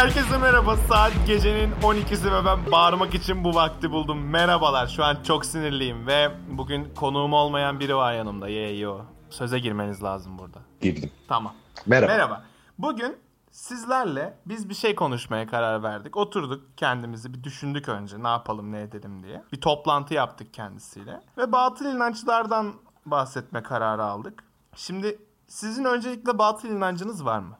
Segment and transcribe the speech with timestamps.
[0.00, 0.76] Herkese merhaba.
[0.76, 4.30] Saat gecenin 12'si ve ben bağırmak için bu vakti buldum.
[4.30, 4.86] Merhabalar.
[4.86, 8.48] Şu an çok sinirliyim ve bugün konuğum olmayan biri var yanımda.
[8.48, 8.98] Ye yo.
[9.30, 10.58] Söze girmeniz lazım burada.
[10.80, 11.10] Girdim.
[11.28, 11.54] Tamam.
[11.86, 12.12] Merhaba.
[12.12, 12.44] Merhaba.
[12.78, 13.16] Bugün
[13.50, 16.16] sizlerle biz bir şey konuşmaya karar verdik.
[16.16, 19.42] Oturduk kendimizi bir düşündük önce ne yapalım ne edelim diye.
[19.52, 21.20] Bir toplantı yaptık kendisiyle.
[21.38, 22.72] Ve batıl inançlardan
[23.06, 24.44] bahsetme kararı aldık.
[24.76, 27.58] Şimdi sizin öncelikle batıl inancınız var mı?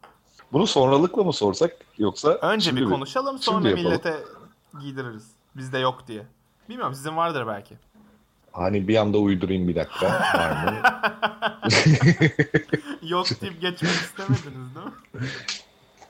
[0.53, 2.91] Bunu sonralıkla mı sorsak yoksa Önce şimdi bir mi?
[2.93, 3.87] konuşalım Şimdi sonra yapalım.
[3.89, 4.15] millete
[4.81, 5.27] giydiririz.
[5.55, 6.23] Bizde yok diye.
[6.69, 7.75] Bilmiyorum sizin vardır belki.
[8.51, 10.05] Hani bir anda uydurayım bir dakika.
[10.35, 10.81] Var mı?
[13.01, 15.27] Yok deyip geçmek istemediniz değil mi?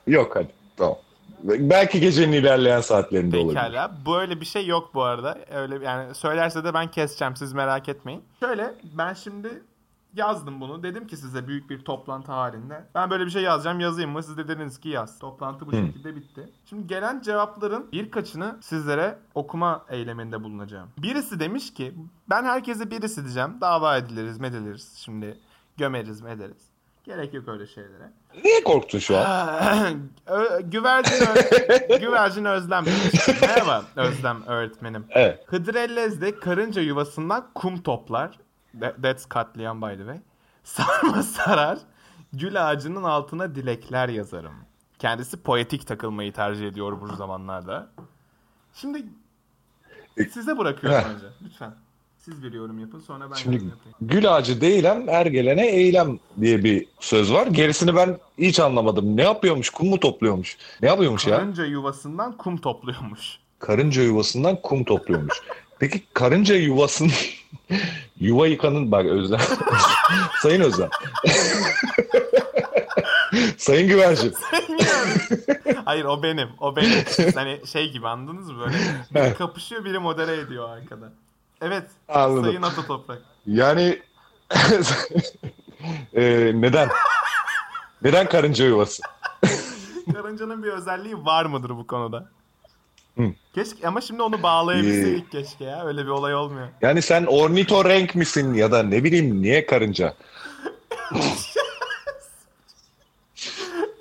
[0.07, 0.47] Yok hadi.
[0.77, 0.97] Tamam.
[1.43, 3.55] Belki gecenin ilerleyen saatlerinde olabilir.
[3.55, 3.91] Pekala.
[4.05, 5.37] Böyle bir şey yok bu arada.
[5.51, 8.23] Öyle yani söylerse de ben keseceğim siz merak etmeyin.
[8.39, 9.63] Şöyle ben şimdi
[10.15, 10.83] yazdım bunu.
[10.83, 12.85] Dedim ki size büyük bir toplantı halinde.
[12.95, 14.23] Ben böyle bir şey yazacağım yazayım mı?
[14.23, 15.19] Siz de dediniz ki yaz.
[15.19, 16.49] Toplantı bu şekilde bitti.
[16.65, 20.89] Şimdi gelen cevapların birkaçını sizlere okuma eyleminde bulunacağım.
[20.97, 21.93] Birisi demiş ki
[22.29, 23.57] ben herkese birisi diyeceğim.
[23.61, 24.93] Dava ediliriz mediliriz.
[24.97, 25.37] Şimdi
[25.77, 26.71] gömeriz mederiz.
[27.03, 28.11] Gerek yok öyle şeylere.
[28.43, 29.27] Niye korktun şu an?
[30.63, 32.85] Güvercin, Ö- güvercin Özlem.
[33.41, 35.05] Merhaba Özlem öğretmenim.
[35.09, 35.43] Evet.
[35.47, 38.39] Hıdrellez de karınca yuvasından kum toplar.
[38.79, 40.17] That- That's katliam by the way.
[40.63, 41.77] Sarma sarar.
[42.33, 44.53] Gül ağacının altına dilekler yazarım.
[44.99, 47.89] Kendisi poetik takılmayı tercih ediyor bu zamanlarda.
[48.73, 49.05] Şimdi
[50.31, 51.25] size bırakıyorum önce.
[51.45, 51.73] Lütfen.
[52.17, 53.73] Siz bir yorum yapın sonra ben Şimdi yapayım.
[54.01, 57.47] gül ağacı değilem ergelene eylem diye bir söz var.
[57.47, 59.17] Gerisini ben hiç anlamadım.
[59.17, 59.69] Ne yapıyormuş?
[59.69, 60.57] Kum mu topluyormuş?
[60.81, 61.37] Ne yapıyormuş ya?
[61.37, 63.39] Karınca yuvasından kum topluyormuş.
[63.59, 65.41] Karınca yuvasından kum topluyormuş.
[65.79, 67.11] Peki karınca yuvasının
[68.19, 69.39] yuva yıkanın bak Özlem.
[70.41, 70.89] Sayın Özlem.
[73.57, 74.33] Sayın Güvercin.
[75.85, 76.49] Hayır o benim.
[76.59, 77.05] O benim.
[77.35, 78.77] hani şey gibi anladınız mı böyle?
[79.15, 81.11] Biri kapışıyor biri modere ediyor arkada.
[81.61, 81.83] Evet.
[82.07, 82.45] Anladım.
[82.45, 83.21] Sayın Ata Toprak.
[83.45, 84.01] Yani
[86.13, 86.89] Ee, neden?
[88.01, 89.03] Neden karınca yuvası?
[90.13, 92.29] Karıncanın bir özelliği var mıdır bu konuda?
[93.17, 93.23] Hı.
[93.55, 95.85] Keşke ama şimdi onu bağlayabilseydik keşke ya.
[95.85, 96.67] Öyle bir olay olmuyor.
[96.81, 100.13] Yani sen ornitorenk misin ya da ne bileyim niye karınca?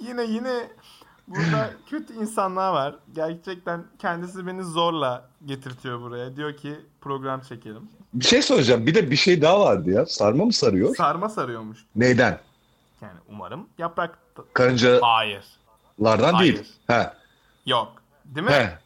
[0.01, 0.69] Yine yine
[1.29, 2.95] burada kötü insanlar var.
[3.15, 6.37] Gerçekten kendisi beni zorla getirtiyor buraya.
[6.37, 7.89] Diyor ki program çekelim.
[8.15, 8.87] Bir şey söyleyeceğim.
[8.87, 10.07] Bir de bir şey daha vardı ya.
[10.07, 10.97] Sarma mı sarıyor?
[10.97, 11.79] Sarma sarıyormuş.
[11.97, 12.41] Neyden?
[13.03, 14.19] Yani umarım yaprak...
[14.53, 15.03] Karıncalardan
[16.35, 16.55] Hayır.
[16.55, 16.67] değil.
[16.87, 17.05] Hayır.
[17.05, 17.13] He.
[17.67, 17.93] Yok.
[18.25, 18.53] Değil mi?
[18.53, 18.79] He.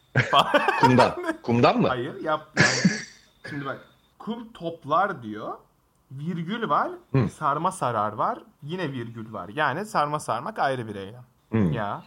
[0.80, 1.14] Kumdan.
[1.42, 1.88] Kumdan mı?
[1.88, 2.48] Hayır yap.
[2.56, 2.68] Yani,
[3.50, 3.80] şimdi bak
[4.18, 5.52] kum toplar diyor.
[6.12, 6.90] Virgül var.
[7.12, 7.28] Hı.
[7.28, 8.38] Sarma sarar var.
[8.62, 9.48] Yine virgül var.
[9.54, 11.24] Yani sarma sarmak ayrı bir eylem.
[11.52, 11.58] Hı.
[11.58, 12.02] Ya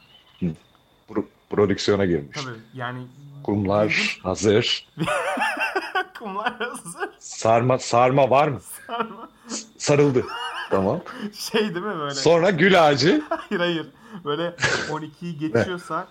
[1.10, 2.38] Pro- prodüksiyona girmiş.
[2.44, 3.08] tabii yani
[3.44, 4.88] Kumlar hazır.
[6.20, 7.10] kumlar hazır.
[7.20, 8.60] Sarma sarma var mı?
[8.88, 9.30] Sarma.
[9.78, 10.26] Sarıldı.
[10.70, 11.02] Tamam.
[11.34, 12.14] Şey değil mi böyle?
[12.14, 13.24] Sonra gül ağacı.
[13.30, 13.88] Hayır hayır.
[14.26, 14.56] Böyle
[14.90, 16.08] 12'yi geçiyorsa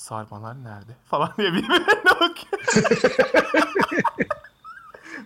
[0.00, 0.92] sarmalar nerede?
[1.10, 2.62] Falan diye birbirine bakıyor.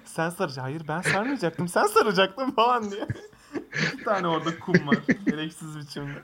[0.05, 0.61] sen saracaksın.
[0.61, 1.69] Hayır ben sarmayacaktım.
[1.69, 3.07] Sen saracaktın falan diye.
[3.95, 4.97] İki tane orada kum var.
[5.27, 6.23] Gereksiz biçimde.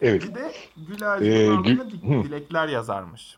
[0.00, 0.22] Evet.
[0.22, 1.90] Bir de gül ağacının Ee, altına
[2.24, 3.36] dilekler yazarmış.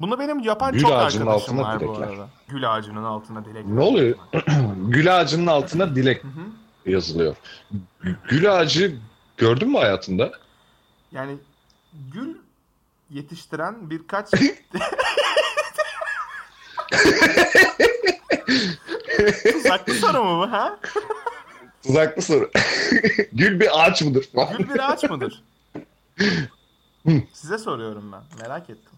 [0.00, 2.08] Bunu benim yapan Gül çok ağacının arkadaşım altına var bu dilekler.
[2.12, 2.28] arada.
[2.48, 3.76] Gül ağacının altına dilekler.
[3.76, 4.16] Ne oluyor?
[4.88, 6.90] Gül ağacının altına dilek Hı hı.
[6.90, 7.36] yazılıyor.
[8.28, 8.96] Gül ağacı
[9.36, 10.32] gördün mü hayatında?
[11.12, 11.36] Yani
[12.12, 12.36] gül
[13.10, 14.30] yetiştiren birkaç
[19.52, 20.78] Tuzaklı soru mu bu ha?
[21.86, 22.50] Tuzaklı soru.
[23.32, 24.28] Gül bir ağaç mıdır?
[24.58, 25.42] Gül bir ağaç mıdır?
[27.32, 28.22] Size soruyorum ben.
[28.40, 28.92] Merak ettim.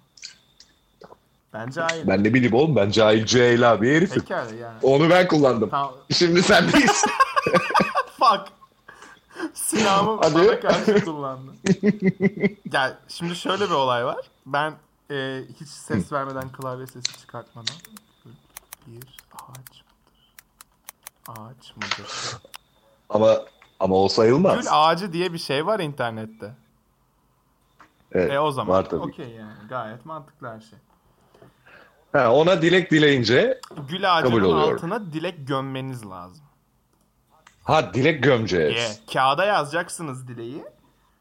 [1.52, 2.06] Bence hayır.
[2.06, 4.22] Ben ne bileyim oğlum ben cahil cüheyla bir herifim.
[4.22, 4.78] Pekala yani.
[4.82, 5.70] Onu ben kullandım.
[5.70, 5.94] Tamam.
[6.12, 7.10] Şimdi sen değilsin.
[8.18, 8.57] Fuck.
[9.54, 10.34] Silahımı Hadi.
[10.34, 11.52] bana karşı kullandı.
[12.72, 14.30] ya şimdi şöyle bir olay var.
[14.46, 14.74] Ben
[15.10, 17.76] e, hiç ses vermeden klavye sesi çıkartmadan
[18.86, 19.04] bir
[19.34, 20.34] ağaç mıdır?
[21.28, 22.12] Ağaç mıdır?
[23.08, 23.36] ama
[23.80, 24.56] ama o sayılmaz.
[24.60, 26.54] Gül ağacı diye bir şey var internette.
[28.12, 29.00] Evet, E o zaman var tabii.
[29.02, 30.78] okey yani gayet mantıklı her şey.
[32.12, 36.44] Ha, ona dilek dileyince Gül ağacının altına dilek gömmeniz lazım.
[37.68, 38.74] Ha dilek gömeceğiz.
[38.76, 38.90] Yeah.
[39.12, 40.62] Kağıda yazacaksınız dileği.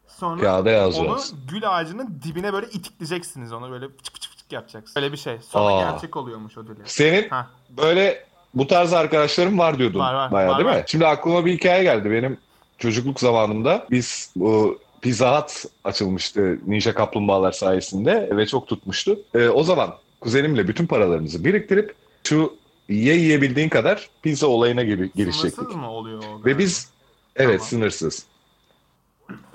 [0.08, 1.34] Sonra Kağıda yazacağız.
[1.34, 3.54] onu gül ağacının dibine böyle itikleyeceksiniz.
[3.54, 4.96] Onu böyle çık çık çık yapacaksınız.
[4.96, 5.38] Böyle bir şey.
[5.50, 5.92] Sonra Aa.
[5.92, 6.78] gerçek oluyormuş o dilek.
[6.92, 7.48] Senin Ha.
[7.70, 10.78] böyle bu tarz arkadaşlarım var diyordun Var, var, bayağı var, değil var.
[10.78, 10.84] mi?
[10.88, 12.12] Şimdi aklıma bir hikaye geldi.
[12.12, 12.38] Benim
[12.78, 19.20] çocukluk zamanımda biz bu Pizza Hut açılmıştı Ninja Kaplumbağalar sayesinde ve çok tutmuştu.
[19.36, 22.57] Ee, o zaman kuzenimle bütün paralarımızı biriktirip şu
[22.90, 25.56] ye yiyebildiğin kadar pizza olayına gibi girişecektik.
[25.56, 26.46] Sınırsız mı oluyor o?
[26.46, 26.90] Ve biz
[27.36, 27.68] evet Tamam.
[27.68, 28.26] sınırsız.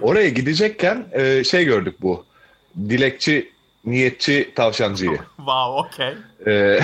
[0.01, 2.25] Oraya gidecekken e, şey gördük bu.
[2.77, 3.53] Dilekçi,
[3.85, 5.19] niyetçi tavşancıyı.
[5.37, 6.15] Wow, okey.
[6.47, 6.81] Ee,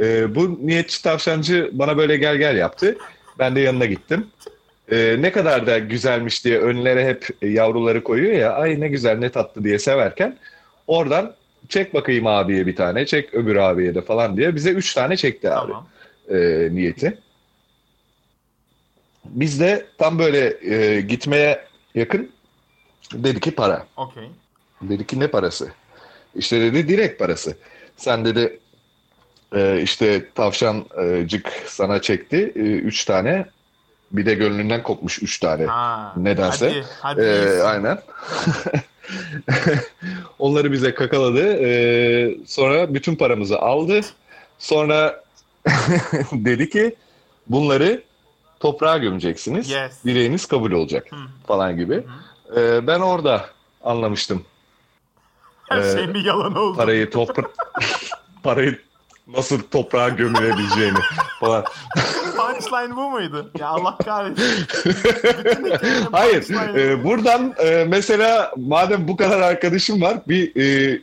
[0.06, 2.98] e, bu niyetçi tavşancı bana böyle gel gel yaptı.
[3.38, 4.26] Ben de yanına gittim.
[4.92, 8.52] Ee, ne kadar da güzelmiş diye önlere hep yavruları koyuyor ya.
[8.52, 10.38] Ay ne güzel ne tatlı diye severken
[10.86, 11.34] oradan
[11.70, 15.50] çek bakayım abiye bir tane, çek öbür abiye de falan diye bize üç tane çekti
[15.50, 15.86] abi Tamam.
[16.28, 17.18] e, niyeti.
[19.24, 21.64] Biz de tam böyle e, gitmeye
[21.94, 22.30] yakın
[23.12, 23.86] dedi ki para.
[23.96, 24.30] Okey.
[24.82, 25.68] Dedi ki ne parası?
[26.34, 27.56] İşte dedi direkt parası.
[27.96, 28.60] Sen dedi
[29.54, 33.46] e, işte tavşancık sana çekti e, üç tane.
[34.12, 35.66] Bir de gönlünden kopmuş üç tane.
[35.66, 36.14] Ha.
[36.16, 36.68] Nedense.
[36.68, 37.20] Hadi, hadi.
[37.20, 37.60] İyisin.
[37.60, 37.98] aynen.
[40.38, 41.52] Onları bize kakaladı.
[41.52, 44.00] Ee, sonra bütün paramızı aldı.
[44.58, 45.24] Sonra
[46.32, 46.94] dedi ki
[47.46, 48.02] bunları
[48.60, 49.70] toprağa gömeceksiniz.
[49.70, 50.04] Yes.
[50.04, 51.16] Dileğiniz kabul olacak Hı.
[51.46, 52.04] falan gibi.
[52.56, 53.46] Ee, ben orada
[53.84, 54.44] anlamıştım
[55.68, 56.76] Her Ee, şey mi yalan oldu?
[56.76, 57.42] parayı topra
[58.42, 58.78] parayı
[59.26, 60.98] nasıl toprağa gömülebileceğini
[61.40, 61.64] falan.
[62.60, 63.50] Punchline bu muydu?
[63.58, 64.66] Ya Allah kahretsin.
[66.12, 66.76] Hayır.
[66.76, 67.08] e, bu.
[67.08, 71.00] buradan e, mesela madem bu kadar arkadaşım var bir e,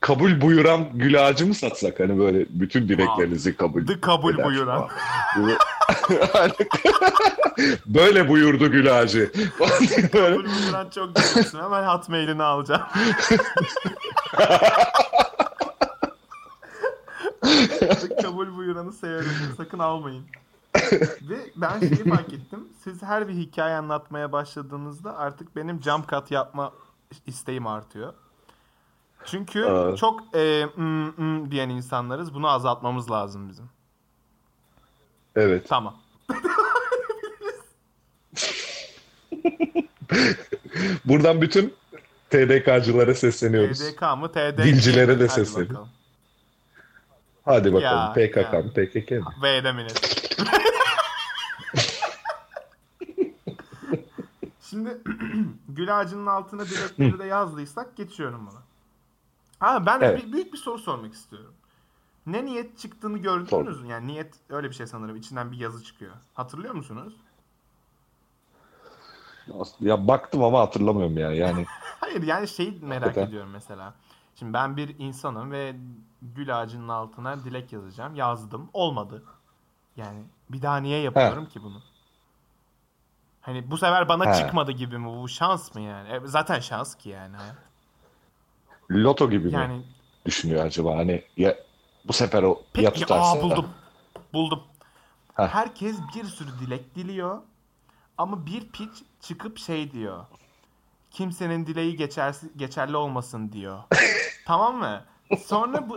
[0.00, 2.00] kabul buyuran gül ağacı mı satsak?
[2.00, 4.44] Hani böyle bütün dileklerinizi kabul The kabul eder.
[4.44, 4.88] buyuran.
[7.86, 9.32] böyle buyurdu gül ağacı.
[10.12, 11.58] Kabul buyuran çok güzelsin.
[11.58, 12.82] Hemen hat mailini alacağım.
[18.22, 19.30] Kabul buyuranı severim.
[19.56, 20.24] Sakın almayın.
[21.22, 22.68] Ve ben şeyi fark ettim.
[22.84, 26.72] Siz her bir hikaye anlatmaya başladığınızda artık benim jump cut yapma
[27.26, 28.14] isteğim artıyor.
[29.24, 29.96] Çünkü Aa.
[29.96, 32.34] çok e, mm, mm diyen insanlarız.
[32.34, 33.70] Bunu azaltmamız lazım bizim.
[35.36, 35.68] Evet.
[35.68, 35.96] Tamam.
[41.04, 41.74] Buradan bütün
[42.30, 43.78] TDK'cılara sesleniyoruz.
[43.78, 44.32] TDK mı?
[44.32, 45.88] TDK Dilcilere de bakalım.
[47.44, 47.82] Hadi bakalım.
[47.82, 49.32] Ya, PKK mı PKK mı?
[49.34, 49.64] Wait
[54.76, 55.02] Şimdi
[55.68, 58.62] gül ağacının altına dilekleri de yazdıysak geçiyorum buna.
[59.58, 60.26] Ha ben Evet.
[60.26, 61.54] bir, büyük bir soru sormak istiyorum.
[62.26, 63.88] Ne niyet çıktığını gördünüz mü?
[63.88, 65.16] Yani niyet öyle bir şey sanırım.
[65.16, 66.12] İçinden bir yazı çıkıyor.
[66.34, 67.14] Hatırlıyor musunuz?
[69.80, 71.32] Ya baktım ama hatırlamıyorum ya.
[71.32, 71.66] Yani
[72.00, 73.28] Hayır yani şey merak Hakikaten.
[73.28, 73.94] ediyorum mesela.
[74.34, 75.76] Şimdi ben bir insanım ve
[76.22, 78.14] gül ağacının altına dilek yazacağım.
[78.14, 78.68] Yazdım.
[78.72, 79.22] Olmadı.
[79.96, 81.82] Yani bir daha niye yapıyorum ki bunu?
[83.46, 84.38] Hani bu sefer bana He.
[84.38, 85.06] çıkmadı gibi mi?
[85.22, 86.08] Bu şans mı yani?
[86.08, 87.36] E, zaten şans ki yani.
[88.90, 89.82] loto gibi mi Yani
[90.26, 90.96] düşünüyor acaba?
[90.96, 91.56] Hani ya
[92.04, 93.38] bu sefer o ya peki tutarsa.
[93.38, 93.68] aa buldum.
[94.32, 94.62] Buldum.
[95.34, 95.48] Heh.
[95.48, 97.38] Herkes bir sürü dilek diliyor.
[98.18, 100.24] Ama bir piç çıkıp şey diyor.
[101.10, 103.78] Kimsenin dileği geçersi, geçerli olmasın diyor.
[104.46, 105.02] tamam mı?
[105.46, 105.96] Sonra bu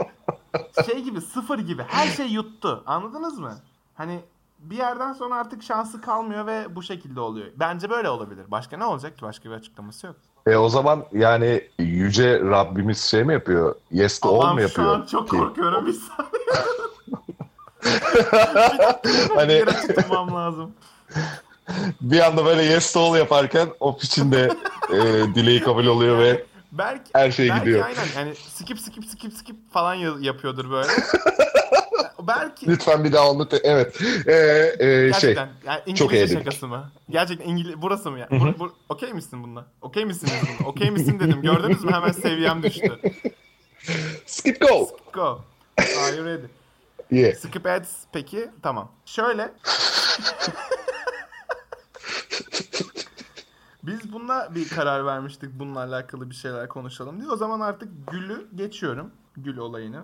[0.86, 2.84] şey gibi sıfır gibi her şey yuttu.
[2.86, 3.60] Anladınız mı?
[3.96, 4.22] Hani
[4.60, 7.48] bir yerden sonra artık şansı kalmıyor ve bu şekilde oluyor.
[7.56, 8.46] Bence böyle olabilir.
[8.48, 9.22] Başka ne olacak ki?
[9.22, 10.16] Başka bir açıklaması yok.
[10.48, 13.76] E o zaman yani yüce Rabbimiz şey mi yapıyor?
[13.92, 14.96] Yes to all mu Allah'ım şu yapıyor?
[14.96, 15.38] an çok ki?
[15.38, 16.50] korkuyorum bir saniye.
[19.36, 20.72] Hani- tutunmam lazım.
[22.02, 24.50] Bir anda böyle yes to all yaparken o piçin de
[24.94, 24.98] e,
[25.36, 27.86] dileği kabul oluyor ve Belki Her şey belki gidiyor.
[27.86, 30.88] aynen yani skip skip skip skip falan ya- yapıyordur böyle.
[32.28, 36.38] belki lütfen bir daha onu te- evet E, e, şey gerçekten yani çok İngilizce eğledik.
[36.52, 36.92] şakası mı?
[37.10, 38.28] Gerçekten İngiliz burası mı ya?
[38.32, 39.66] Bur, bur, okey misin bununla?
[39.82, 40.70] Okey misiniz bununla?
[40.72, 41.42] Okey misin dedim.
[41.42, 43.00] Gördünüz mü hemen seviyem düştü.
[44.26, 44.90] skip go.
[45.14, 45.42] Go.
[45.80, 46.46] Are you ready?
[47.12, 47.36] Yeah.
[47.36, 48.92] Skip ads peki tamam.
[49.06, 49.52] Şöyle.
[53.84, 57.30] Biz bununla bir karar vermiştik bununla alakalı bir şeyler konuşalım diye.
[57.32, 59.12] O zaman artık Gül'ü geçiyorum.
[59.38, 60.04] Gül olayını.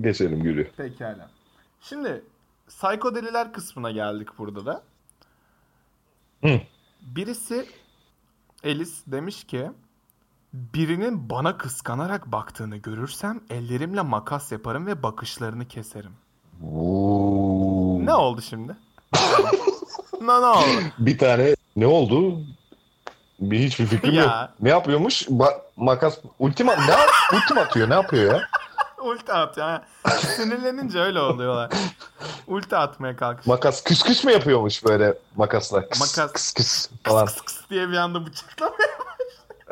[0.00, 0.70] Geçelim Gülü.
[0.76, 1.30] Pekala.
[1.80, 2.22] Şimdi
[2.68, 4.82] psikodeliler kısmına geldik burada da.
[6.44, 6.60] Hı.
[7.00, 7.66] Birisi
[8.64, 9.70] Alice demiş ki
[10.52, 16.12] birinin bana kıskanarak baktığını görürsem ellerimle makas yaparım ve bakışlarını keserim.
[16.74, 17.98] Oo.
[18.06, 18.76] Ne oldu şimdi?
[20.20, 20.66] ne ne oldu?
[20.98, 22.42] Bir tane ne oldu?
[23.40, 24.22] Bir hiçbir fikrim Ya.
[24.22, 24.60] yok.
[24.60, 25.22] Ne yapıyormuş?
[25.22, 26.94] Ba- makas ultima ne
[27.38, 28.48] ultim atıyor ne yapıyor ya?
[29.02, 29.66] Ulti atıyor.
[29.66, 29.82] ha.
[30.36, 31.70] Sinirlenince öyle oluyorlar.
[32.46, 33.46] Ulti atmaya kalkış.
[33.46, 35.88] Makas küs küs mü yapıyormuş böyle makasla?
[35.88, 36.32] Kıs, Makas.
[36.32, 37.26] Kıs küs falan.
[37.26, 38.88] Kıs kıs diye bir anda bıçaklamaya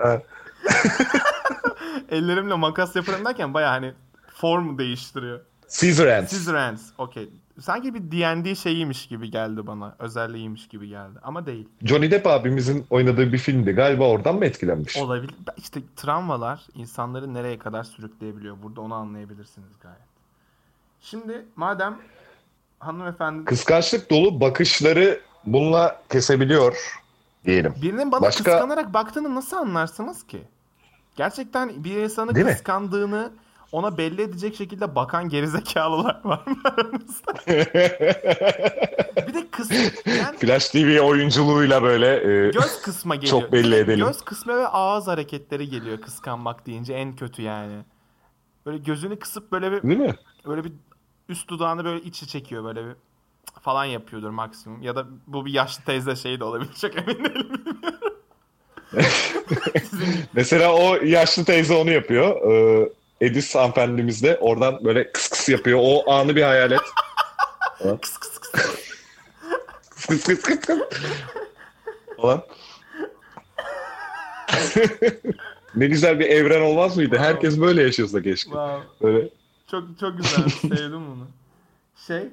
[0.05, 0.27] Evet.
[2.11, 3.95] Ellerimle makas yaparım derken baya hani
[4.35, 5.41] form değiştiriyor.
[5.69, 6.31] Scissor hands.
[6.31, 6.83] Scissor hands.
[6.99, 7.31] Okey.
[7.61, 9.97] Sanki bir D&D şeyiymiş gibi geldi bana.
[9.99, 11.19] Özelliğiymiş gibi geldi.
[11.23, 11.69] Ama değil.
[11.83, 13.73] Johnny Depp abimizin oynadığı bir filmdi.
[13.73, 14.97] Galiba oradan mı etkilenmiş?
[14.97, 15.35] Olabilir.
[15.57, 18.57] İşte travmalar insanları nereye kadar sürükleyebiliyor.
[18.63, 19.99] Burada onu anlayabilirsiniz gayet.
[21.01, 21.99] Şimdi madem
[22.79, 26.77] hanımefendi Kıskançlık dolu bakışları bununla kesebiliyor
[27.45, 27.75] diyelim.
[27.83, 30.43] birinin bana Başka- kıskanarak baktığını nasıl anlarsınız ki?
[31.17, 32.53] Gerçekten bir insanı Değil mi?
[33.73, 37.35] Ona belli edecek şekilde bakan gerizekalılar var mı aramızda?
[39.29, 39.71] Bir de kıs
[40.07, 43.41] yani Flash TV oyunculuğuyla böyle e, göz kısma geliyor.
[43.41, 44.07] Çok belli edelim.
[44.07, 47.85] Göz kısma ve ağız hareketleri geliyor kıskanmak deyince en kötü yani.
[48.67, 50.15] Böyle gözünü kısıp böyle bir değil mi?
[50.47, 50.73] böyle bir
[51.29, 52.93] üst dudağını böyle içi çekiyor böyle bir
[53.61, 54.83] falan yapıyordur maksimum.
[54.83, 56.73] Ya da bu bir yaşlı teyze şeyi de olabilir.
[56.81, 57.63] Çok emin değilim
[60.33, 62.53] Mesela o yaşlı teyze onu yapıyor.
[62.53, 62.89] Ee,
[63.21, 65.79] Edis hanımefendimiz de oradan böyle kıs kıs yapıyor.
[65.83, 66.81] O anı bir hayal et.
[68.03, 68.53] kıs kıs kıs.
[69.91, 70.79] Kıs kıs kıs kıs kıs.
[72.17, 72.43] Falan.
[75.75, 77.17] ne güzel bir evren olmaz mıydı?
[77.19, 78.51] Herkes böyle yaşıyorsa keşke.
[78.51, 78.83] Wow.
[79.03, 79.29] Böyle.
[79.71, 80.49] Çok çok güzel.
[80.49, 81.27] Sevdim bunu.
[82.07, 82.29] Şey,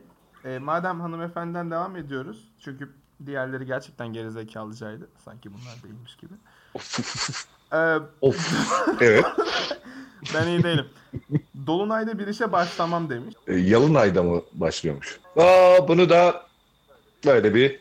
[0.46, 2.48] e, madem hanımefendiden devam ediyoruz.
[2.60, 2.90] Çünkü
[3.26, 5.10] diğerleri gerçekten gerizekalıcaydı.
[5.26, 6.34] Sanki bunlar değilmiş gibi.
[7.74, 8.54] Ee, Of.
[9.02, 9.26] Evet.
[10.36, 10.86] ben iyi değilim.
[11.68, 13.36] Dolunay'da bir işe başlamam demiş.
[13.48, 15.20] E, Yalın ayda mı başlıyormuş?
[15.38, 16.44] Aa, bunu da
[17.26, 17.80] böyle bir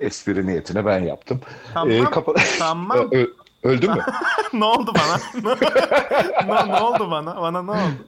[0.00, 1.40] espri niyetine ben yaptım.
[1.74, 1.90] Tamam.
[1.90, 3.08] Ee, kapa- Tamam.
[3.12, 4.04] Ö- öldü mü?
[4.52, 5.18] ne oldu bana?
[6.46, 7.36] ne, ne oldu bana?
[7.42, 8.06] Bana ne oldu?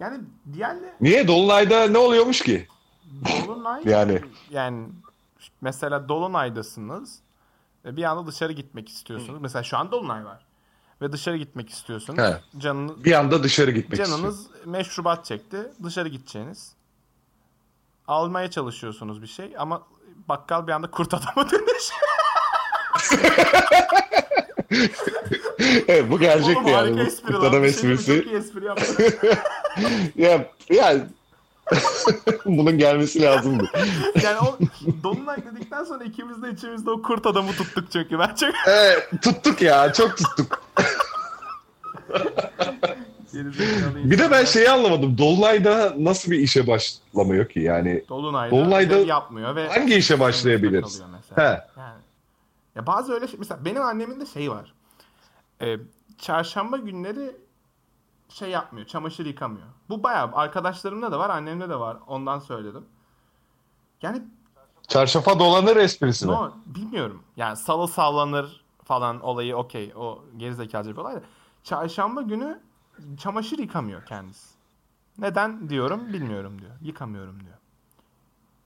[0.00, 0.18] Yani
[0.52, 1.28] diğerle Niye?
[1.28, 2.66] Dolunayda ne oluyormuş ki?
[3.48, 4.20] Dolunay Yani.
[4.50, 4.86] yani
[5.60, 7.18] mesela Dolunay'dasınız
[7.84, 9.40] bir anda dışarı gitmek istiyorsunuz.
[9.42, 10.40] Mesela şu an Dolunay var.
[11.04, 12.18] Ve dışarı gitmek istiyorsunuz.
[12.18, 12.40] He.
[12.58, 14.18] Canınız, Bir anda dışarı gitmek istiyor.
[14.18, 15.58] canınız meşrubat çekti.
[15.84, 16.72] Dışarı gideceğiniz.
[18.08, 19.82] Almaya çalışıyorsunuz bir şey ama
[20.28, 22.00] bakkal bir anda kurt adama dönüşüyor.
[25.88, 27.08] evet, bu gelecekti Oğlum yani.
[27.22, 28.16] Bu kurtarma Bir şey esprisi.
[28.16, 29.12] Çok iyi espri yaptın.
[30.16, 31.06] ya, ya
[32.44, 33.70] bunun gelmesi lazımdı.
[34.22, 34.58] yani o
[35.02, 38.18] Dolunay dedikten sonra ikimiz de içimizde o kurt adamı tuttuk çünkü.
[38.18, 40.64] Ben çok Evet, tuttuk ya, çok tuttuk.
[43.94, 45.18] Bir de ben şeyi anlamadım.
[45.18, 47.60] Dolunay'da nasıl bir işe başlamıyor ki?
[47.60, 51.02] Yani Dolunay'da, Dolunay'da yapmıyor ve hangi işe başlayabiliriz?
[51.34, 51.42] He.
[51.42, 52.00] Yani.
[52.74, 54.74] Ya bazı öyle şey, mesela benim annemin de şey var.
[55.60, 55.76] Ee,
[56.18, 57.36] çarşamba günleri
[58.34, 59.66] şey yapmıyor, çamaşır yıkamıyor.
[59.88, 61.96] Bu bayağı arkadaşlarımda da var, annemde de var.
[62.06, 62.86] Ondan söyledim.
[64.02, 64.22] Yani
[64.88, 67.22] Çarşafa dolanır esprisi no, bilmiyorum.
[67.36, 69.92] Yani salı sallanır falan olayı okey.
[69.96, 71.20] O gerizekalıcı bir olay da.
[71.62, 72.60] Çarşamba günü
[73.18, 74.54] çamaşır yıkamıyor kendisi.
[75.18, 76.72] Neden diyorum bilmiyorum diyor.
[76.80, 77.56] Yıkamıyorum diyor.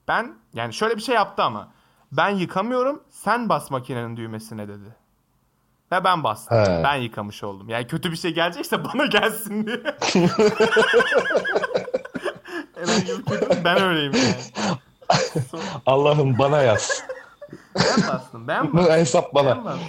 [0.08, 1.68] Ben yani şöyle bir şey yaptı ama.
[2.12, 4.96] Ben yıkamıyorum sen bas makinenin düğmesine dedi.
[5.92, 6.58] Ve ben bastım.
[6.58, 6.80] He.
[6.84, 7.68] Ben yıkamış oldum.
[7.68, 9.82] Yani kötü bir şey gelecekse bana gelsin diye.
[13.64, 14.34] Ben öyleyim yani.
[15.86, 17.02] Allah'ım bana yaz.
[17.74, 18.48] ben bastım.
[18.48, 18.92] Ben bastım.
[18.92, 19.64] Hesap Ben bana.
[19.64, 19.80] bastım.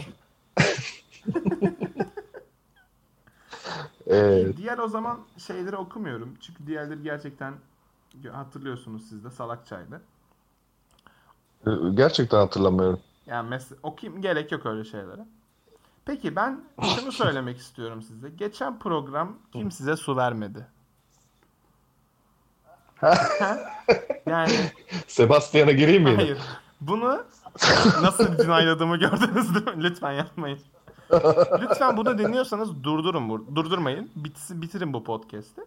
[4.12, 6.38] Ee, Diğer o zaman şeyleri okumuyorum.
[6.42, 7.54] Çünkü diğerleri gerçekten
[8.32, 10.02] hatırlıyorsunuz siz de salakçaydı.
[11.94, 13.00] gerçekten hatırlamıyorum.
[13.26, 15.26] Yani mes- okuyayım gerek yok öyle şeylere.
[16.10, 16.64] Peki ben
[16.96, 18.30] şunu söylemek istiyorum size.
[18.30, 20.68] Geçen program kim size su vermedi?
[24.26, 24.52] yani
[25.08, 26.16] Sebastian'a gireyim mi?
[26.16, 26.38] hayır.
[26.82, 27.24] Bunu
[28.02, 29.84] nasıl cinayladığımı gördünüz değil mi?
[29.84, 30.60] Lütfen yapmayın.
[31.62, 33.56] Lütfen bunu dinliyorsanız durdurun.
[33.56, 34.12] Durdurmayın.
[34.16, 35.62] Bitsin, bitirin bu podcast'i.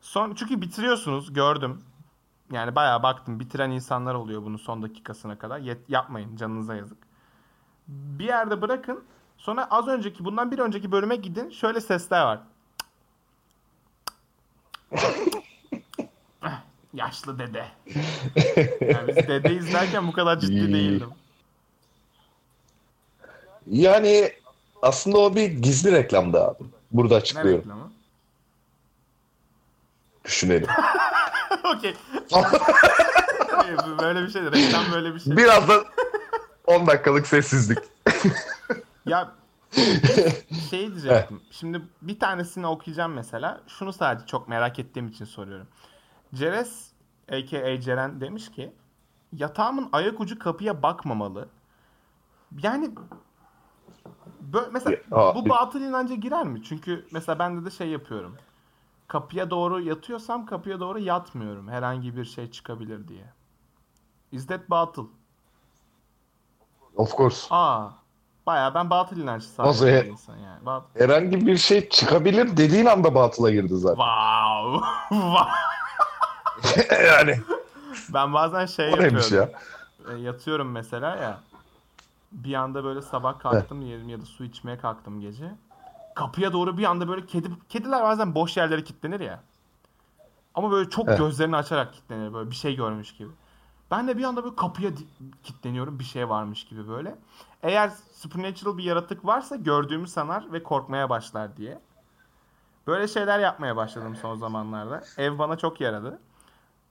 [0.00, 1.32] Son, çünkü bitiriyorsunuz.
[1.32, 1.82] Gördüm.
[2.52, 3.40] Yani bayağı baktım.
[3.40, 5.60] Bitiren insanlar oluyor bunu son dakikasına kadar.
[5.60, 6.36] Yet- yapmayın.
[6.36, 6.98] Canınıza yazık.
[7.88, 9.04] Bir yerde bırakın.
[9.38, 11.50] Sonra az önceki bundan bir önceki bölüme gidin.
[11.50, 12.40] Şöyle sesler var.
[16.94, 17.64] Yaşlı dede.
[18.80, 21.08] Yani biz dede izlerken bu kadar ciddi değildim.
[23.66, 24.32] Yani
[24.82, 26.64] aslında o bir gizli reklamdı abi.
[26.90, 27.60] Burada Ne açıklıyorum.
[27.60, 27.90] reklamı?
[30.24, 30.68] Düşünelim.
[31.76, 31.94] Okey.
[34.02, 34.42] Böyle bir şey.
[34.42, 35.36] Reklam böyle bir şey.
[35.36, 35.84] Birazdan
[36.66, 37.78] 10 dakikalık sessizlik.
[39.08, 39.34] Ya
[40.70, 41.42] şey diyecektim.
[41.50, 43.60] Şimdi bir tanesini okuyacağım mesela.
[43.66, 45.68] Şunu sadece çok merak ettiğim için soruyorum.
[46.34, 46.92] Ceres
[47.28, 47.80] a.k.a.
[47.80, 48.72] Ceren demiş ki
[49.32, 51.48] yatağımın ayak ucu kapıya bakmamalı.
[52.62, 52.90] Yani
[54.40, 54.96] böyle mesela
[55.34, 56.62] bu batıl inanca girer mi?
[56.62, 58.36] Çünkü mesela ben de de şey yapıyorum.
[59.08, 61.68] Kapıya doğru yatıyorsam kapıya doğru yatmıyorum.
[61.68, 63.32] Herhangi bir şey çıkabilir diye.
[64.32, 65.08] Is that batıl?
[66.96, 67.46] Of course.
[67.50, 67.90] Aa.
[68.48, 70.66] Bayağı ben batıl inanç sahibi bir insan yani.
[70.66, 74.04] Bat- Herhangi bir şey çıkabilir dediğin anda batıla girdi zaten.
[74.04, 74.86] Wow.
[77.06, 77.40] Yani
[78.14, 79.36] ben bazen şey o yapıyorum.
[79.36, 79.50] ya?
[80.14, 81.40] E, yatıyorum mesela ya.
[82.32, 85.50] Bir anda böyle sabah kalktım yedim ya da su içmeye kalktım gece.
[86.14, 89.40] Kapıya doğru bir anda böyle kedi kediler bazen boş yerlere kilitlenir ya.
[90.54, 91.18] Ama böyle çok Evet.
[91.18, 93.30] gözlerini açarak kilitlenir böyle bir şey görmüş gibi.
[93.90, 95.06] Ben de bir anda böyle kapıya di-
[95.42, 97.14] kilitleniyorum bir şey varmış gibi böyle.
[97.62, 101.80] Eğer supernatural bir yaratık varsa gördüğümü sanar ve korkmaya başlar diye.
[102.86, 105.02] Böyle şeyler yapmaya başladım son zamanlarda.
[105.16, 106.18] Ev bana çok yaradı.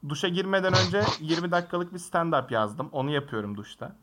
[0.10, 2.90] Duşa girmeden önce 20 dakikalık bir stand-up yazdım.
[2.92, 3.96] Onu yapıyorum duşta.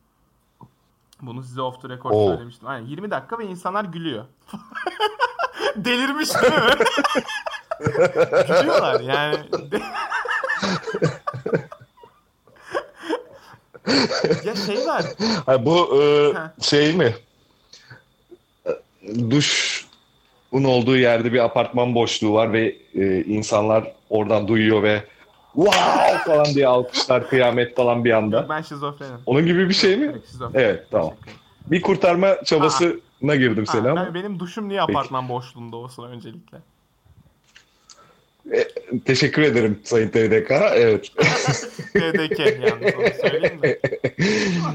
[1.22, 2.28] Bunu size off the record Oo.
[2.28, 2.68] söylemiştim.
[2.68, 4.24] Aynen 20 dakika ve insanlar gülüyor.
[5.76, 6.84] Delirmiş değil mi?
[8.48, 9.38] Gülüyorlar yani.
[14.46, 15.04] ya şey var.
[15.46, 16.54] Ha, bu e, Ha.
[16.62, 17.14] şey mi?
[18.66, 18.70] E,
[19.30, 25.04] Duşun olduğu yerde bir apartman boşluğu var ve e, insanlar oradan duyuyor ve
[25.54, 28.48] wow falan diye alkışlar kıyamet falan bir anda.
[28.48, 29.18] Ben şizofrenim.
[29.26, 30.14] Onun gibi bir şey mi?
[30.54, 31.12] Evet, tamam.
[31.70, 34.98] Bir kurtarma çabasına girdim Ha, seni ama ben- benim duşum niye Peki.
[34.98, 36.58] apartman boşluğunda olsun öncelikle?
[39.04, 40.50] Teşekkür ederim Sayın TDK.
[40.50, 41.12] Evet.
[41.94, 43.76] TDK yalnız onu söyleyeyim mi?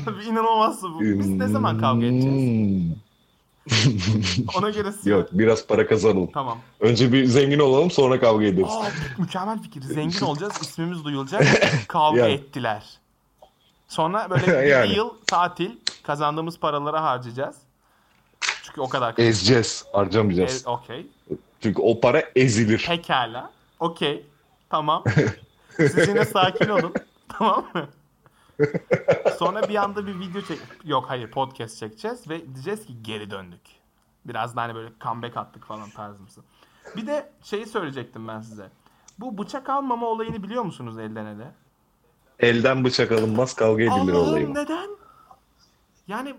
[0.07, 1.01] Abi inanılmaz bu.
[1.01, 2.35] Biz ne zaman kavga edeceğiz?
[2.35, 2.95] Hmm.
[4.57, 5.09] Ona göre size...
[5.09, 6.29] Yok biraz para kazanalım.
[6.33, 6.57] Tamam.
[6.79, 8.69] Önce bir zengin olalım sonra kavga ederiz.
[8.69, 8.85] Aa,
[9.17, 9.81] mükemmel fikir.
[9.81, 11.43] Zengin olacağız, ismimiz duyulacak.
[11.87, 12.33] Kavga Yani.
[12.33, 12.83] ettiler.
[13.87, 14.93] Sonra böyle bir Yani.
[14.95, 15.71] yıl tatil
[16.03, 17.55] kazandığımız paraları harcayacağız.
[18.63, 19.13] Çünkü o kadar.
[19.17, 20.63] Ezeceğiz, harcamayacağız.
[20.67, 21.07] E, Okey.
[21.61, 22.85] Çünkü o para ezilir.
[22.87, 23.51] Pekala.
[23.79, 24.25] Okey.
[24.69, 25.03] Tamam.
[25.77, 26.93] Siz yine sakin olun.
[27.27, 27.87] Tamam mı?
[29.37, 30.59] Sonra bir anda bir video çek...
[30.83, 33.61] Yok hayır podcast çekeceğiz ve diyeceğiz ki geri döndük.
[34.25, 36.41] Biraz da hani böyle comeback attık falan tarzımızı.
[36.95, 38.69] Bir de şeyi söyleyecektim ben size.
[39.19, 41.51] Bu bıçak almama olayını biliyor musunuz elden ele?
[42.39, 44.55] Elden bıçak alınmaz kavga edilir olayı Allah'ım mı?
[44.55, 44.89] neden?
[46.07, 46.35] Yani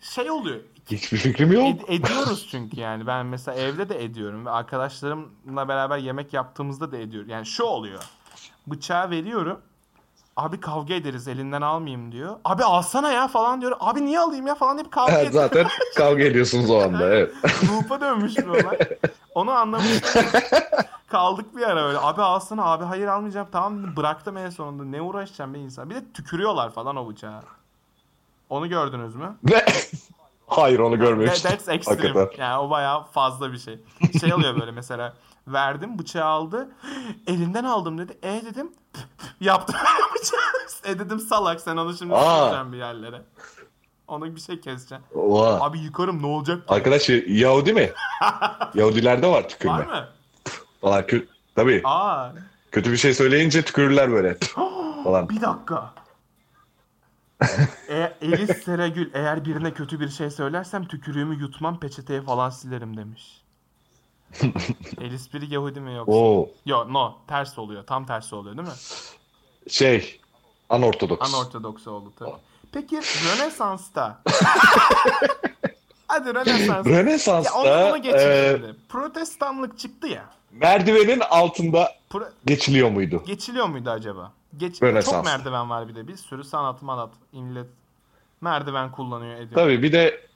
[0.00, 0.60] şey oluyor.
[0.90, 1.62] Hiçbir fikrim yok.
[1.64, 3.06] Ed- ediyoruz çünkü yani.
[3.06, 7.28] Ben mesela evde de ediyorum ve arkadaşlarımla beraber yemek yaptığımızda da ediyorum.
[7.30, 8.02] Yani şu oluyor.
[8.66, 9.60] Bıçağı veriyorum.
[10.36, 12.36] Abi kavga ederiz elinden almayayım diyor.
[12.44, 13.76] Abi alsana ya falan diyor.
[13.80, 15.32] Abi niye alayım ya falan deyip kavga ediyor.
[15.32, 17.34] Zaten kavga ediyorsunuz o anda evet.
[17.72, 18.78] Loop'a dönmüş bir olay.
[19.34, 20.24] Onu anlamıştım.
[21.08, 21.98] Kaldık bir ara öyle.
[21.98, 23.48] Abi alsana abi hayır almayacağım.
[23.52, 24.84] Tamam dedim, bıraktım en sonunda.
[24.84, 25.90] Ne uğraşacağım be insan.
[25.90, 27.42] Bir de tükürüyorlar falan o bıçağa.
[28.50, 29.36] Onu gördünüz mü?
[29.42, 29.64] Ne?
[30.46, 31.50] Hayır onu görmemiştim.
[31.50, 32.08] That's extreme.
[32.08, 32.42] Hakikaten.
[32.44, 33.78] Yani o bayağı fazla bir şey.
[34.20, 35.14] Şey oluyor böyle mesela
[35.48, 36.68] verdim bıçağı aldı.
[37.26, 38.18] Elinden aldım dedi.
[38.22, 38.72] E dedim
[39.40, 39.76] yaptım
[40.14, 40.92] bıçağı.
[40.94, 43.22] E dedim salak sen onu şimdi süreceğim bir yerlere.
[44.08, 45.04] Onu bir şey keseceğim.
[45.14, 45.64] Oha.
[45.64, 46.62] Abi yıkarım ne olacak?
[46.68, 47.90] Arkadaş Yahudi mi?
[48.74, 49.78] Yahudilerde var tükürme.
[49.78, 50.08] Var mı?
[50.80, 51.80] Falan kö- Tabii.
[51.84, 52.28] Aa.
[52.72, 54.36] Kötü bir şey söyleyince tükürürler böyle.
[55.04, 55.28] falan.
[55.28, 55.92] Bir dakika.
[57.88, 63.40] E, Elis Seragül eğer birine kötü bir şey söylersem tükürüğümü yutmam peçeteye falan silerim demiş.
[65.00, 66.12] Elis biri Yahudi mi yoksa?
[66.12, 66.48] Oo.
[66.66, 67.86] Yo no ters oluyor.
[67.86, 68.74] Tam tersi oluyor değil mi?
[69.70, 70.20] Şey.
[70.68, 71.34] Anortodoks.
[71.34, 72.30] Anortodoks oldu tabii.
[72.72, 74.22] Peki Rönesans'ta
[76.08, 76.86] Hadi Rönesans.
[76.86, 78.58] Ya Rönesans'ta onu, onu geçin e.
[78.88, 80.24] Protestanlık çıktı ya.
[80.52, 83.22] merdivenin altında Pro- geçiliyor muydu?
[83.26, 84.32] geçiliyor muydu acaba?
[84.56, 85.14] Geç Rönesans.
[85.14, 86.08] çok merdiven var bir de.
[86.08, 87.66] Bir sürü sanat manat millet
[88.40, 89.54] merdiven kullanıyor ediyor.
[89.54, 90.26] Tabii bir de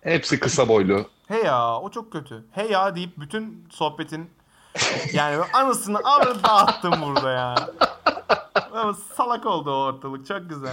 [0.00, 1.06] hepsi kısa boylu.
[1.28, 2.44] He ya o çok kötü.
[2.52, 4.30] He ya deyip bütün sohbetin
[5.12, 7.54] yani böyle anısını alır dağıttım burada ya.
[8.72, 10.72] Ama salak oldu o ortalık çok güzel.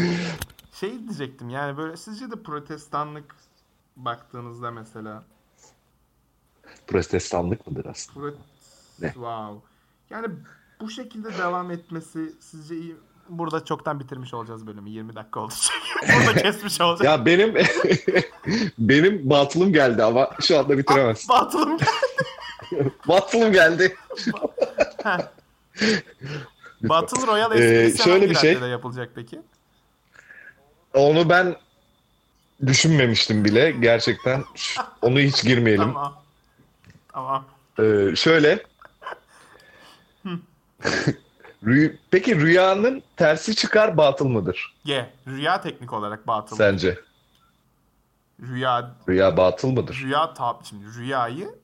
[0.74, 3.36] Şey diyecektim yani böyle sizce de protestanlık
[3.96, 5.24] baktığınızda mesela
[6.88, 8.28] Protestanlık mıdır aslında?
[8.28, 8.36] Pro-
[9.02, 9.08] Ne?
[9.08, 9.68] Wow.
[10.10, 10.28] Yani
[10.82, 12.96] bu şekilde devam etmesi sizce iyi
[13.30, 14.90] Burada çoktan bitirmiş olacağız bölümü.
[14.90, 16.14] 20 dakika oldu çünkü.
[16.28, 17.06] Burada kesmiş olacağız.
[17.06, 17.54] Ya benim
[18.80, 21.30] benim batılım geldi ama şu anda bitiremez.
[21.30, 21.92] Batılım geldi.
[23.08, 23.98] batılım geldi.
[26.82, 28.54] Battle Royale Ee, şöyle bir şey.
[28.54, 29.42] yapılacak peki?
[30.94, 31.56] Onu ben
[32.66, 33.72] düşünmemiştim bile.
[33.72, 34.44] Gerçekten
[35.02, 35.94] onu hiç girmeyelim.
[35.94, 36.22] Tamam.
[37.14, 37.46] Tamam.
[37.80, 38.64] Ee, şöyle.
[41.64, 45.14] Rü- Peki rüyanın tersi çıkar batıl mıdır Ye.
[45.28, 46.56] Rüya teknik olarak batıl.
[46.56, 47.00] sence?
[48.42, 50.00] Rüya Rüya batıl mıdır?
[50.04, 51.56] rüya tab şimdi rüyayı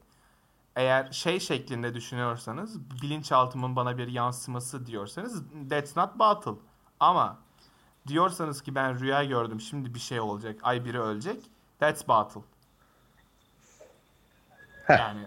[0.75, 6.57] eğer şey şeklinde düşünüyorsanız bilinçaltımın bana bir yansıması diyorsanız that's not batıl.
[6.99, 7.39] Ama
[8.07, 11.43] diyorsanız ki ben rüya gördüm şimdi bir şey olacak ay biri ölecek
[11.79, 12.41] that's batıl.
[14.87, 14.99] Heh.
[14.99, 15.21] Yani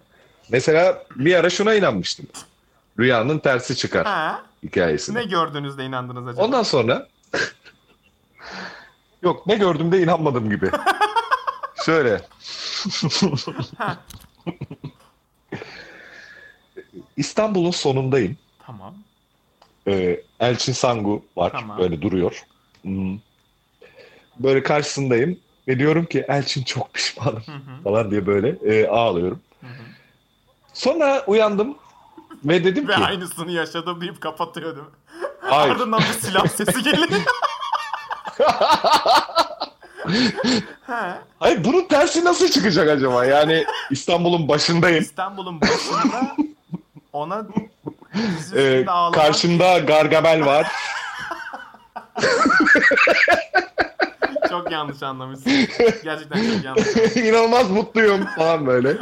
[0.49, 2.27] Mesela bir ara şuna inanmıştım.
[2.99, 5.19] Rüyanın tersi çıkar ha, hikayesine.
[5.19, 6.45] ne gördüğünüzde inandınız acaba?
[6.45, 7.09] Ondan sonra
[9.23, 10.71] yok ne gördüğümde inanmadım gibi.
[11.85, 12.21] Şöyle.
[17.17, 18.37] İstanbul'un sonundayım.
[18.67, 18.95] Tamam.
[19.89, 21.53] Ee, Elçin Sangu var.
[21.53, 21.79] Tamam.
[21.79, 22.47] Böyle duruyor.
[22.83, 23.19] Hmm.
[24.39, 25.39] Böyle karşısındayım.
[25.69, 27.83] Ve diyorum ki Elçin çok pişmanım Hı hı.
[27.85, 29.41] falan diye böyle e, ağlıyorum.
[29.61, 29.83] Hı hı.
[30.73, 31.77] Sonra uyandım
[32.44, 34.92] ve dedim Ve ki aynısını yaşadım deyip kapatıyor değil mi?
[35.40, 35.70] hayır.
[35.72, 37.09] Ardından bir silah sesi geliyor.
[40.87, 43.25] ha, Hayır bunun tersi nasıl çıkacak acaba?
[43.25, 45.03] Yani İstanbul'un başındayım.
[45.03, 46.37] İstanbul'un başında
[47.12, 47.46] ona
[48.57, 50.66] Ee, ağlamak karşımda Gargamel var.
[54.66, 55.52] çok yanlış anlamışsın.
[56.05, 57.16] Gerçekten çok yanlış.
[57.16, 58.96] İnanılmaz mutluyum falan böyle.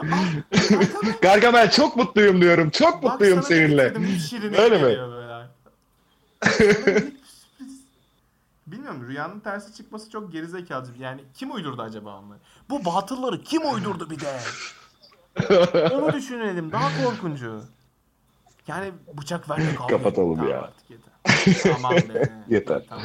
[1.23, 2.71] Gargamel çok mutluyum diyorum.
[2.71, 3.95] Çok Bak mutluyum seninle.
[4.59, 4.99] Öyle mi?
[8.67, 10.93] Bilmiyorum rüyanın tersi çıkması çok gerizekalıcı.
[11.03, 12.39] Yani kim uydurdu acaba onları?
[12.71, 14.41] Bu batılları kim uydurdu bir de?
[15.95, 17.65] Onu düşünelim daha korkuncu.
[18.67, 19.79] Yani bıçak vermek.
[19.89, 20.63] Kapatalım Tamam ya.
[20.63, 21.13] artık yeter.
[21.75, 22.33] Tamam be.
[22.55, 22.83] Yeter.
[22.89, 23.05] Tamam.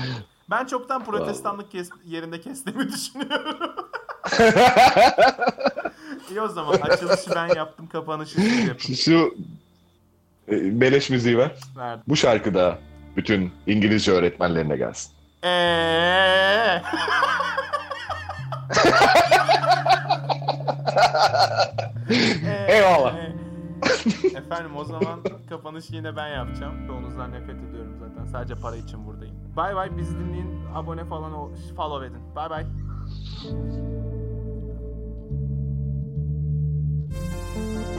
[0.49, 3.75] Ben çoktan protestanlık kes- yerinde kestiğimi düşünüyorum.
[6.29, 8.93] İyi o zaman açılışı ben yaptım kapanışı siz yapın.
[8.93, 9.35] Şu
[10.51, 11.51] e, beleş müziği ver.
[11.77, 12.03] Verdim.
[12.07, 12.77] Bu şarkı da
[13.17, 15.11] bütün İngilizce öğretmenlerine gelsin.
[15.43, 16.81] Eee.
[22.67, 23.15] Eyvallah.
[24.35, 26.87] Efendim o zaman kapanışı yine ben yapacağım.
[26.87, 28.25] Çoğunuzdan nefret ediyorum zaten.
[28.25, 29.35] Sadece para için buradayım.
[29.55, 30.65] Bay bay bizi dinleyin.
[30.75, 32.35] Abone falan ol, follow edin.
[32.35, 32.65] Bay bay.
[37.55, 37.98] thank you